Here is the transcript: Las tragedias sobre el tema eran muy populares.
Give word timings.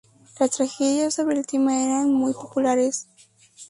Las 0.39 0.49
tragedias 0.49 1.13
sobre 1.13 1.37
el 1.37 1.45
tema 1.45 1.79
eran 1.83 2.11
muy 2.11 2.33
populares. 2.33 3.07